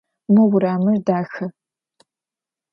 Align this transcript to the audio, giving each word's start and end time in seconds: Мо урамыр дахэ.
Мо 0.33 0.43
урамыр 0.53 0.97
дахэ. 1.05 1.45